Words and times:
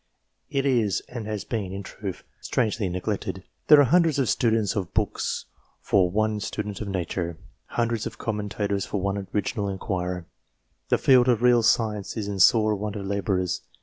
It 0.49 0.65
is 0.65 1.03
and 1.09 1.27
has 1.27 1.43
been, 1.43 1.71
in 1.71 1.83
truth, 1.83 2.23
strangely 2.39 2.89
neglected. 2.89 3.43
There 3.67 3.79
are 3.79 3.83
hundreds 3.83 4.17
of 4.17 4.29
students 4.29 4.75
of 4.75 4.95
books 4.95 5.45
for 5.79 6.09
one 6.09 6.39
student 6.39 6.81
of 6.81 6.87
nature; 6.87 7.37
hundreds 7.67 8.07
of 8.07 8.17
commentators 8.17 8.83
for 8.83 8.99
one 8.99 9.27
original 9.35 9.69
enquirer. 9.69 10.25
The 10.89 10.97
field 10.97 11.27
of 11.27 11.43
real 11.43 11.61
science 11.61 12.17
is 12.17 12.27
in 12.27 12.39
sore 12.39 12.75
want 12.75 12.95
of 12.95 13.05
labourers. 13.05 13.61